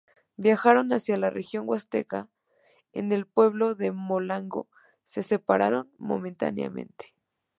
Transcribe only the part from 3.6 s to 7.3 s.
de Molango se separaron momentáneamente.